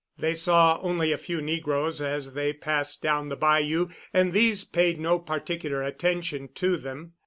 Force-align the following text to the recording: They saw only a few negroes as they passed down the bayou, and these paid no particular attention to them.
They 0.17 0.33
saw 0.33 0.79
only 0.81 1.11
a 1.11 1.17
few 1.19 1.41
negroes 1.43 2.01
as 2.01 2.33
they 2.33 2.53
passed 2.53 3.03
down 3.03 3.29
the 3.29 3.35
bayou, 3.35 3.89
and 4.11 4.33
these 4.33 4.63
paid 4.63 4.99
no 4.99 5.19
particular 5.19 5.83
attention 5.83 6.49
to 6.55 6.75
them. 6.77 7.13